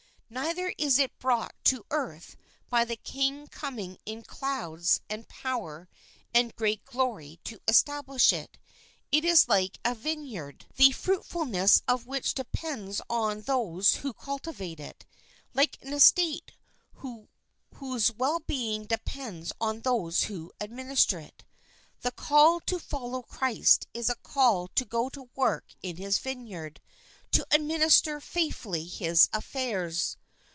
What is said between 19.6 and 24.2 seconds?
those who administer it. The call to follow Christ is a